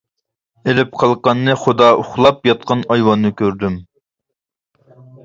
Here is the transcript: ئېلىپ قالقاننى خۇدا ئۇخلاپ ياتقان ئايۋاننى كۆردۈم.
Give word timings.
ئېلىپ 0.71 0.95
قالقاننى 1.01 1.53
خۇدا 1.65 1.89
ئۇخلاپ 1.97 2.49
ياتقان 2.51 2.81
ئايۋاننى 2.95 3.33
كۆردۈم. 3.43 3.77